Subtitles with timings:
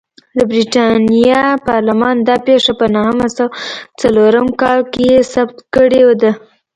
[0.37, 3.53] د برېټانیا پارلمان دا پېښه په نهه سوه
[4.01, 6.31] څلورم کال کې ثبت کړې ده.